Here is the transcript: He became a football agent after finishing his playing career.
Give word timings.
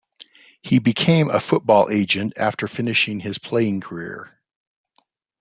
He 0.63 0.79
became 0.79 1.29
a 1.29 1.39
football 1.39 1.91
agent 1.91 2.33
after 2.35 2.67
finishing 2.67 3.19
his 3.19 3.37
playing 3.37 3.81
career. 3.81 4.35